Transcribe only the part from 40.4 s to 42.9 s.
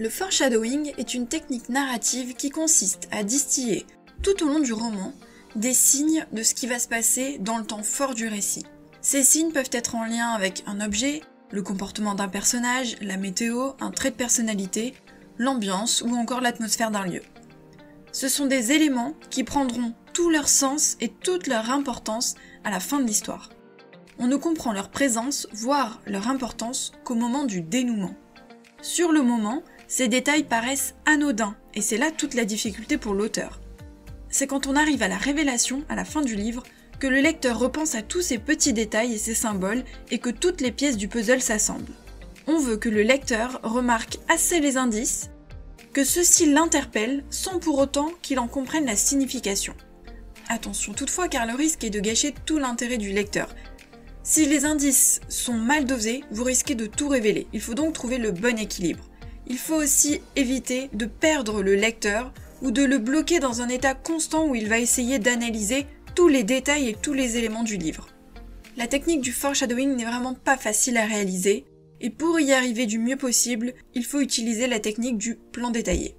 les pièces du puzzle s'assemblent. On veut que